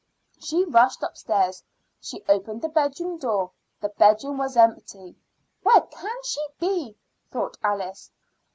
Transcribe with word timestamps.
She 0.39 0.63
rushed 0.65 1.03
upstairs. 1.03 1.61
She 2.01 2.23
opened 2.27 2.63
the 2.63 2.69
bedroom 2.69 3.19
door. 3.19 3.51
The 3.81 3.89
bedroom 3.89 4.39
was 4.39 4.57
empty. 4.57 5.15
"Where 5.61 5.81
can 5.81 6.23
she 6.23 6.43
be?" 6.59 6.97
thought 7.29 7.55
Alice. 7.63 8.09